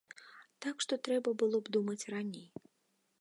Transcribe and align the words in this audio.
Так 0.65 0.79
што 0.85 0.97
трэба 1.07 1.33
было 1.41 1.57
б 1.67 1.73
думаць 1.75 2.07
раней. 2.15 2.47